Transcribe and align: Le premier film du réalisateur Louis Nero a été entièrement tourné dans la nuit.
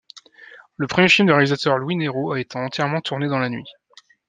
Le 0.77 0.87
premier 0.87 1.09
film 1.09 1.27
du 1.27 1.31
réalisateur 1.31 1.77
Louis 1.77 1.95
Nero 1.95 2.31
a 2.31 2.39
été 2.39 2.57
entièrement 2.57 3.01
tourné 3.01 3.27
dans 3.27 3.37
la 3.37 3.49
nuit. 3.49 3.69